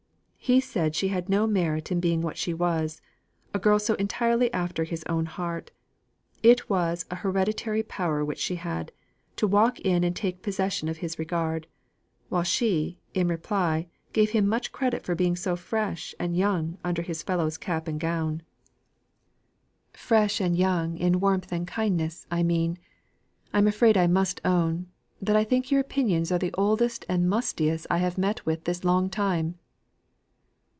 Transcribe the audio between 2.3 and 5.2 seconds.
she was, a girl so entirely after his